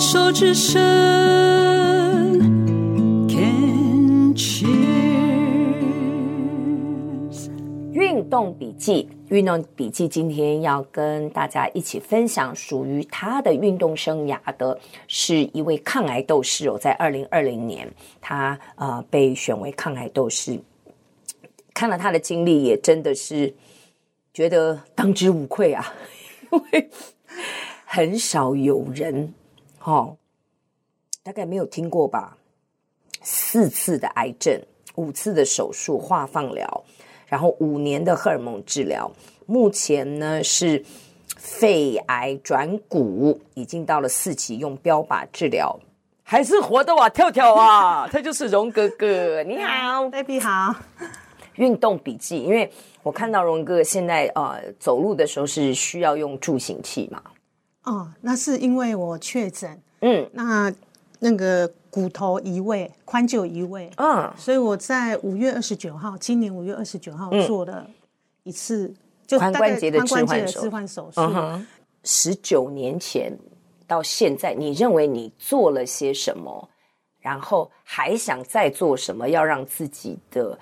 [0.00, 0.80] 手之声
[3.28, 4.70] ，Can cheers。
[7.92, 14.78] 运动笔记，运动笔记，今天要跟大家一起分享属于他的运动生涯的，
[15.08, 16.78] 是一位抗癌斗士哦。
[16.78, 17.90] 在二零二零年，
[18.20, 20.60] 他呃被选为抗癌斗士。
[21.74, 23.52] 看了他的经历，也真的是
[24.32, 25.92] 觉得当之无愧啊，
[26.52, 26.88] 因为
[27.84, 29.34] 很少有人，
[29.84, 30.16] 哦，
[31.22, 32.36] 大概没有听过吧？
[33.22, 34.60] 四次的癌症，
[34.94, 36.84] 五次的手术、化放疗，
[37.26, 39.10] 然后五年的荷尔蒙治疗，
[39.46, 40.84] 目前呢是
[41.36, 45.78] 肺癌转骨，已经到了四期，用标靶治疗，
[46.22, 50.74] 还是活的哇，跳跳啊， 他就是荣哥哥，你好，baby 好。
[51.56, 52.70] 运动笔记，因为
[53.02, 57.20] 我看到荣哥现在呃走路的时候是需要用助行器嘛？
[57.88, 60.70] 哦，那是因为我确诊，嗯，那
[61.20, 67.88] 那个骨头移位，髋臼移位，嗯，所以我在五月二十九号，今年五月二十九号做了
[68.42, 71.20] 一次，嗯、就髋关节的置换手置换手术。
[72.04, 73.36] 十九、嗯、年前
[73.86, 76.68] 到现在，你认为你做了些什么？
[77.20, 79.26] 然后还想再做什么？
[79.26, 80.58] 要让自己的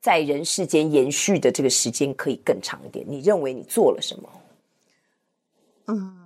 [0.00, 4.28] 在人世间延续的这个时间可以更长一点，你认为你做了什么？
[5.96, 6.16] 嗯，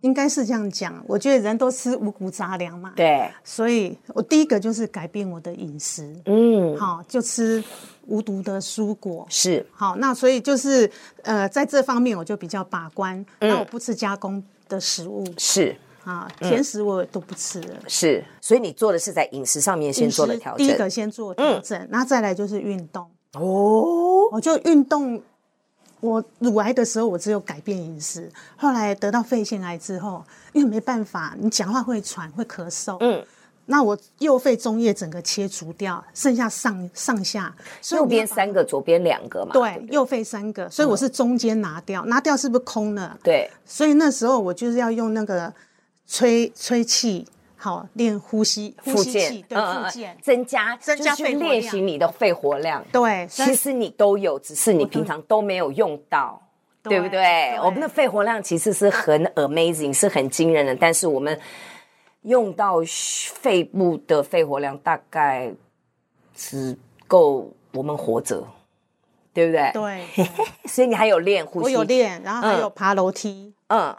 [0.00, 1.02] 应该是这样讲。
[1.06, 7.62] 我觉得人都吃五谷杂粮嘛，对，所以我第一个就是改变我的饮食，嗯，好，就吃
[8.06, 9.96] 无毒的蔬果，是好。
[9.96, 10.90] 那所以就是
[11.22, 15.76] 呃，在这方面我就比较把关，嗯，那我不吃加工的食物，是。
[16.04, 17.76] 啊，甜食我都不吃了。
[17.86, 20.66] 是，所以你做的是在饮食上面先做了调整。
[20.66, 23.08] 第一个先做调整，那、嗯、再来就是运动。
[23.34, 25.22] 哦，我就运动。
[26.02, 28.30] 我乳癌的时候，我只有改变饮食。
[28.56, 30.22] 后来得到肺腺癌之后，
[30.52, 32.98] 因为没办法，你讲话会喘，会咳嗽。
[33.00, 33.24] 嗯，
[33.66, 37.54] 那我右肺中叶整个切除掉，剩下上上下。
[37.92, 39.52] 右边三个，左边两个嘛。
[39.52, 43.16] 对，右肺三个，所以我是中间拿掉，嗯、拿掉是不是空了？
[43.22, 43.50] 对。
[43.64, 45.50] 所以那时候我就是要用那个。
[46.04, 47.26] 吹吹气，
[47.62, 52.84] 好练呼吸，呼吸器，对，复健，增加增加去练习你的肺活量。
[52.90, 56.42] 对，其实你都有，只是你平常都没有用到，
[56.82, 57.22] 对不对？
[57.22, 61.38] 对，我们的肺活量其实是很 amazing，是很惊人的，但是我们
[62.22, 62.78] 用到
[63.34, 65.54] 肺部的肺活量大概
[66.34, 68.44] 只够我们活着，
[69.32, 69.70] 对不对？
[69.72, 70.26] 对，
[70.66, 73.54] 所以你还有练呼吸，我有练，然后还有爬楼梯。
[73.68, 73.96] 嗯，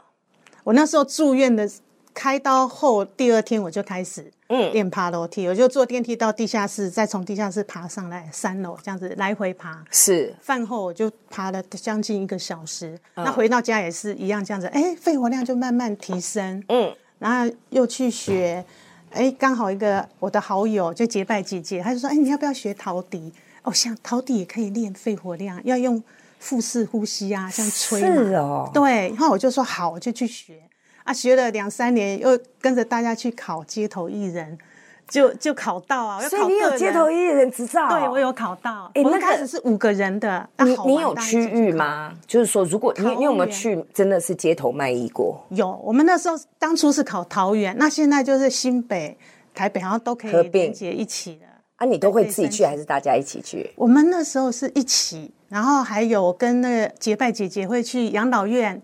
[0.64, 1.66] 我那时候住院的。
[2.14, 9.84] 开刀后第二天我就开始嗯练爬楼梯，我就坐电梯到地下室，再从地下室爬上来三楼，这样子来回爬。
[9.90, 16.62] 是饭后我就爬了将近一个小时，那回到家也是一样这样子，哎，肺活量就慢慢提升。
[16.68, 18.64] 嗯，然后又去学，
[19.10, 23.32] 哎，刚好一个我的好友就结拜姐姐，她就说，哎，你要不要学陶笛？
[23.64, 26.00] 哦，像陶笛也可以练肺活量，要用
[26.38, 28.00] 腹式呼吸啊，像吹。
[28.00, 28.70] 是哦。
[28.72, 30.62] 对，然后我就说好，我就去学。
[31.04, 34.58] 啊，学了两三年，又跟着大家去考街头艺人，
[35.06, 36.20] 就就考到啊。
[36.28, 37.88] 所以你有街头艺人执照？
[37.90, 38.90] 对，我有考到。
[38.94, 40.48] 哎，那开始是五个人的。
[40.60, 42.14] 你你有区域吗？
[42.26, 45.44] 就是说，如果你你有没有去，真的是街头卖艺过？
[45.50, 49.14] 有，我们那时候当初是考桃园，那现在就是新北、
[49.54, 51.44] 台北好像都可以连接一起的。
[51.76, 53.70] 啊，你都会自己去还是大家一起去？
[53.76, 58.80] 我们那时候是一起，然后还有跟那个结拜姐姐会去养老院。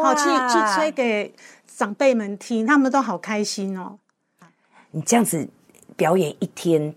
[0.00, 1.34] 好，去去吹给
[1.66, 3.98] 长辈们听，他们都好开心哦。
[4.92, 5.48] 你这样子
[5.96, 6.94] 表演一天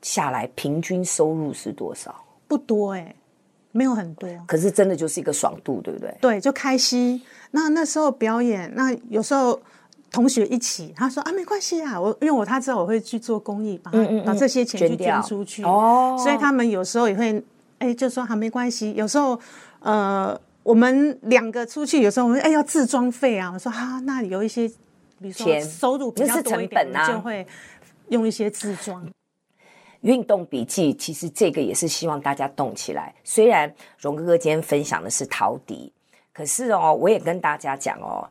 [0.00, 2.14] 下来，平均收入是多少？
[2.46, 3.14] 不多哎，
[3.72, 4.28] 没有很多。
[4.46, 6.16] 可是真的就是一个爽度，对不对？
[6.20, 7.20] 对，就开心。
[7.50, 9.60] 那那时候表演，那有时候
[10.10, 17.42] 同学一起，他说啊，没关系啊，我因为我他知道我会去做公益，把嗯嗯嗯把这些钱去捐出去哦，所以他们有时候也会
[17.78, 18.92] 哎，就说还、啊、没关系。
[18.94, 19.38] 有时候
[19.80, 20.38] 呃。
[20.66, 23.52] 我们两个出去，有时候我们哎要自装费啊。
[23.52, 24.66] 我说哈、啊，那有一些，
[25.20, 27.46] 比如说收入比较多一点，就会
[28.08, 29.08] 用一些自装。
[30.00, 33.14] 运动笔记其实这个也是希望大家动起来。
[33.22, 35.92] 虽然荣哥哥今天分享的是陶笛，
[36.32, 38.28] 可是哦，我也跟大家讲哦，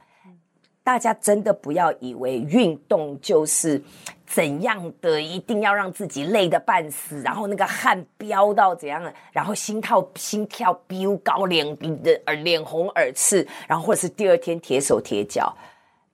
[0.85, 3.83] 大家真的不要以为运动就是。
[4.27, 11.63] 怎样的一定要让自己累得半死，然后那个汗飙到怎样的，然后心跳心跳飙高，脸
[12.01, 15.55] 的耳脸红耳赤，然后或者是第二天铁手铁脚。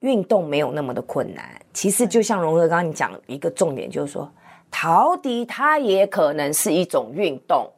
[0.02, 4.30] 运动没有那么的困难，其实就像荣哥刚刚你讲一个重点，就是说
[4.70, 7.72] 陶笛它也可能是一种运动，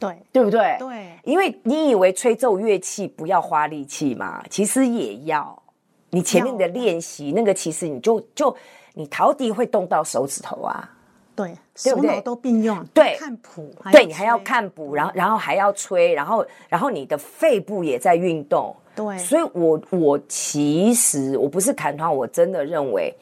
[0.00, 0.76] 对对不对？
[0.80, 5.62] 对，因为你以为吹奏乐器不要花力气嘛，其实也要。
[6.10, 8.54] 你前面的练习，那个其实你就就
[8.94, 10.90] 你陶笛会动到手指头啊，
[11.36, 23.14] 对，手脑都并用，对，看谱，对你还要看谱，然后然后还要吹，然后然后你的肺部也在运动，对，所以我我其实我不是砍团，我真的认为，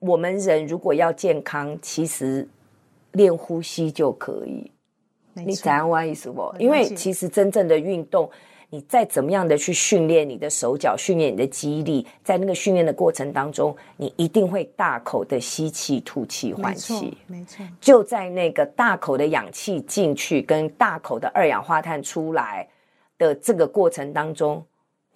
[0.00, 2.48] 我们人如果要健康，其实
[3.12, 4.70] 练呼吸就可以。
[5.34, 6.52] 你怎样玩意思不？
[6.58, 8.28] 因为其实真正的运动。
[8.72, 17.18] 你再怎么样的去训练你的手脚，训练你的肌力，在那个训练的过程当中，你一定会大口的吸气、吐气、换气。
[17.26, 17.66] 没错，没错。
[17.80, 22.68] 就在那个大口的氧气进去，跟大口的二氧化碳出来
[23.18, 24.64] 的这个过程当中，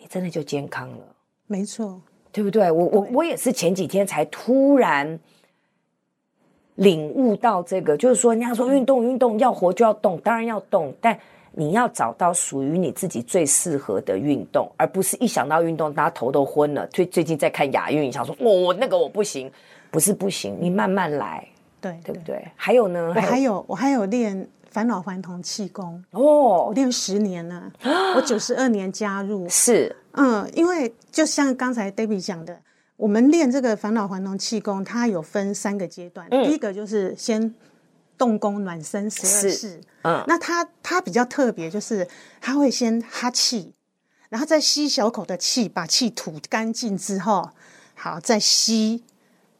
[0.01, 1.15] 你真的就健康了。
[1.47, 2.01] 没错，
[2.33, 2.69] 对不对？
[2.73, 5.17] 我我我也是前几天才突然
[6.75, 11.17] 领悟到这个，就是说，人家说运动运动要活就要动，当然要动，但。
[11.57, 16.87] 你要找到属于你自己最适合的运动，而不是一想到运动，大家头都昏了。
[16.89, 19.51] 最最近在看亚运，想说我我那个我不行，
[19.91, 21.47] 不是不行，你慢慢来，
[21.81, 22.45] 对对不对？
[22.57, 23.13] 还有呢？
[23.15, 27.71] 我还有我还有练返老还童气功哦，我练十年了，
[28.17, 32.59] 我九十二年加入，是嗯，因为就像刚才 Debbie 讲的，
[32.97, 37.55] 我们练这个返老还童气功，它有分三个阶段，嗯、第一个就是先。
[38.17, 42.09] 动功暖身十二式，嗯，那它它比较特别，就是
[42.41, 43.73] 它会先哈气，
[44.29, 47.51] 然后再吸小口的气，把气吐干净之后，
[47.95, 49.05] 好再吸，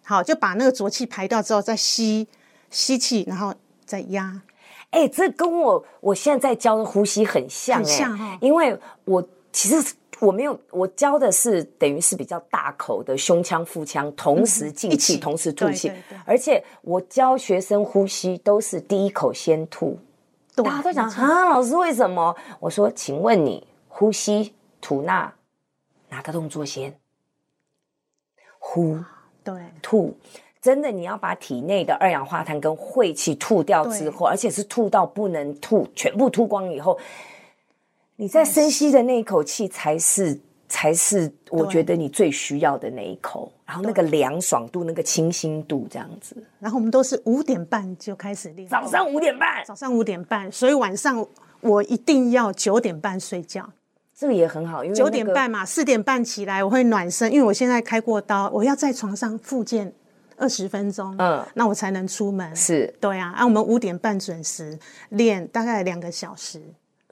[0.03, 2.29] 好就把那个浊气排掉之后再吸
[2.71, 3.55] 吸气，然后
[3.85, 4.43] 再压。
[4.91, 9.95] 哎、欸，这跟我我现在在教的呼吸很像、欸，很像因为我其实。
[10.21, 15.91] 我没有，我教的是等于是比较大口的胸腔、腹腔同时进气、同时吐气，
[16.25, 19.99] 而且我教学生呼吸都是第一口先吐。
[20.55, 22.35] 大家都讲啊，老师为什么？
[22.61, 25.35] 我说，请问你呼吸吐纳
[26.09, 26.97] 哪个动作先？
[28.61, 28.97] 呼，
[29.43, 30.17] 对，吐，
[30.63, 36.97] 真的你要把体内的二氧化碳跟晦气吐掉之后，而且是吐到不能吐，全部吐光以后。
[38.17, 40.39] 你在深吸的那一口气才是
[40.69, 46.37] 才是我觉得你最需要的那一口，然后那个凉爽度、那个清新度这样子。
[46.59, 51.27] 然后我们都是五点半就开始练，早上五点半，早上五点半，所以晚上
[51.61, 53.69] 我一定要九点半睡觉。
[54.17, 59.93] 这个也很好，因为九点半嘛，四点半起来我会暖身，因为我现在开过刀，我要在床上复健
[60.37, 62.55] 二十分钟，嗯，那我才能出门。
[62.55, 64.79] 是，对啊，啊，我们五点半准时
[65.09, 66.63] 练，大概两个小时。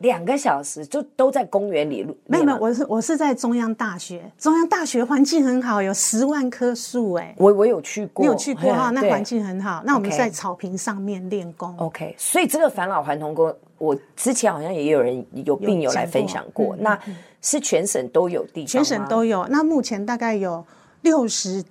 [0.03, 2.15] 两个小时就都在公园里录？
[2.27, 7.35] 没有没有，我是我是在中央大学，中央大学环境很好，有十万棵树哎。
[7.39, 8.91] 我我有去过，你有去过哈？
[8.91, 9.83] 那环境很好。
[9.87, 11.75] 那我们在草坪上面练功。
[11.79, 16.77] OK，所以这个返老还童功，我之前好像也有人有病友来分享过。
[16.77, 16.99] 那
[17.41, 19.47] 是全省都有地方，全省都有。
[19.49, 20.65] 那目前大概有
[21.03, 21.65] 六十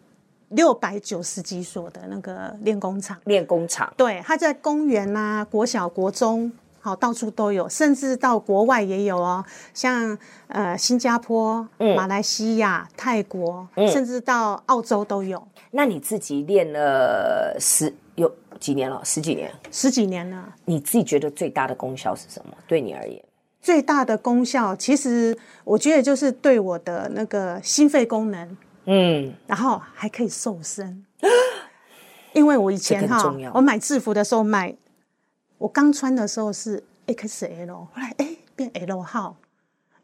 [0.49, 3.93] 六百九十几所的那个练功场，练功场。
[3.97, 6.49] 对，他在公园啊，国小、国中。
[6.83, 10.17] 好，到处都有，甚至到国外也有哦，像
[10.47, 15.47] 呃新加坡、嗯、马来西亚、泰国，嗯、甚至到澳洲都有。
[15.69, 18.29] 那你自己练了十有
[18.59, 18.99] 几年了？
[19.05, 19.53] 十几年？
[19.71, 20.55] 十几年了。
[20.65, 22.51] 你自己觉得最大的功效是什么？
[22.65, 23.23] 对你而言，
[23.61, 31.05] 最大的功效，其实我觉得就是对我的那个心肺功能，嗯，然后还可以瘦身，
[32.33, 34.75] 因为我以前哈，我买制服的时候买。
[35.61, 39.37] 我刚穿的时候是 XL，后来哎变 L 号，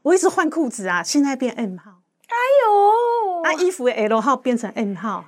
[0.03, 1.99] 我一直换裤子啊，现在变 M 号。
[2.27, 5.25] 哎呦，那衣服 L 号变成 M 号，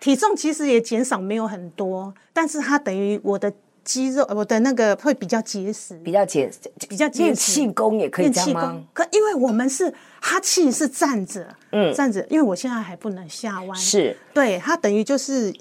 [0.00, 3.52] 体重其实也减少没有很多，但是它等于我的
[3.84, 8.82] 肌肉，我的那个会比较结实，比较结实，比较结气功也可以这样吗？
[8.92, 14.16] 可因为我们是哈气是站着，嗯，站着，因为我现在还不能下弯，是。
[14.34, 15.54] 对它等于就是。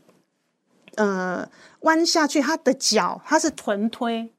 [0.96, 1.48] 呃，
[1.88, 4.30] 弯下去，他的脚他是臀推，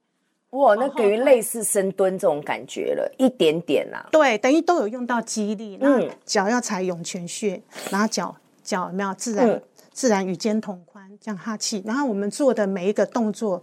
[0.51, 4.07] 哇，那等于类似深蹲这种感觉了，一点点啦。
[4.13, 5.79] 对，等于都有用到肌力。
[5.81, 9.63] 那，脚要踩涌泉穴，然后脚脚有没有自然、嗯、
[9.93, 11.83] 自然与肩同宽，这样哈气。
[11.85, 13.61] 然后我们做的每一个动作。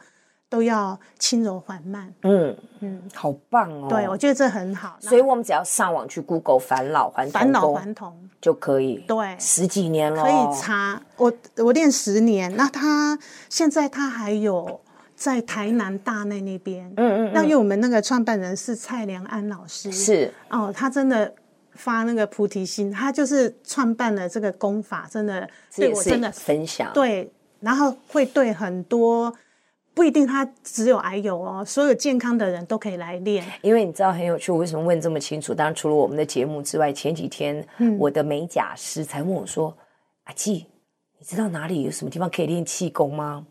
[0.56, 3.88] 都要轻柔缓慢，嗯嗯，好棒哦！
[3.90, 8.18] 对，我觉得这很好，所以我们只要上网去 Google 返老还童，返老还童。
[8.40, 9.04] 就可以。
[9.06, 12.56] 对，十几年了，可以查我我练十年。
[12.56, 13.20] 那他
[13.50, 14.80] 现在他还有
[15.14, 20.34] 在台南大内那边，嗯，嗯嗯，那因为我们那个创办人是蔡良安老师，是。
[20.50, 21.34] 哦，他真的
[21.74, 29.34] 发那个菩提心，他就是创办了这个功法，真的对我真的分享，对，然后会对很多。
[29.96, 33.44] 不一定他只有癌友哦，所有健康的人都可以来练。
[33.64, 35.56] 因为你知道很有趣，我为什么问这么清楚？
[35.56, 39.75] 当然除了我们的节目之外，前几天、嗯、我的美甲师才问我说
[40.25, 40.68] ：“阿季，
[41.18, 43.48] 你知道哪里有什么地方可以练气功吗？”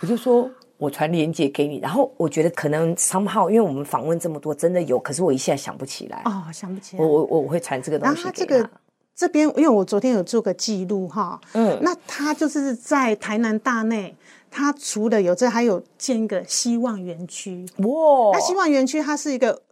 [0.00, 0.50] 我就说。
[0.78, 6.20] 我传链接给你，然后我觉得可能 somehow，因为我们访问这么多，真的有，可是我一下想不起来。
[6.26, 7.02] 哦，想不起来。
[7.02, 8.24] 我我我我会传这个东西给他。
[8.24, 8.70] 然后他这个
[9.16, 14.14] 这边，因为我昨天有做个记录哈，嗯，那他就是在台南大内，
[14.50, 17.64] 他除了有这，还有建一个希望园区。
[17.78, 18.30] 哇！
[18.34, 19.62] 那希望园区它是一个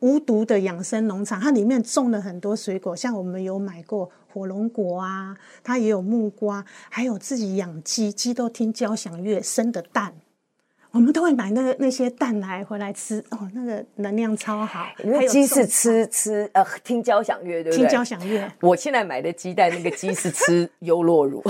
[0.00, 10.14] 无毒的养生农场，它里面种了很多水果，像我们有买过火龙果啊，它也有木瓜，还有自己养鸡，鸡都听交响乐生的蛋。
[10.92, 14.86] 我们都会买那个那些蛋来回来吃哦，那个能量超好。
[15.04, 17.78] 因为鸡是吃吃呃听交响乐，对不对？
[17.78, 18.50] 听交响乐。
[18.60, 21.42] 我现在买的鸡蛋，那个鸡是吃 优酪乳。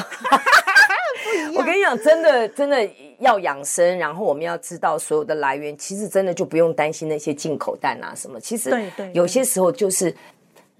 [1.56, 8.38] 我跟你讲，真的真的要养生，然后我们要知道所有的来源，其实真的就不用担心那些进口蛋啊什么。
[8.38, 10.14] 其实对对，有些时候就是。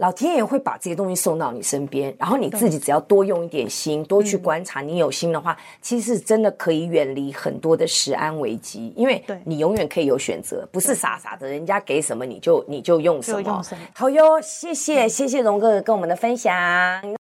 [0.00, 4.80] 老天爷会把这些东西送到你身边，然后你自己只要多用一点心，多去观察。
[4.80, 13.62] 你有心的话，其实真的可以远离很多的食安危机，因为你永远可以有选择，不是傻傻的，人家给什么你就你就用什么。
[13.92, 16.50] 好哟，谢谢谢谢荣哥哥跟我们的分享。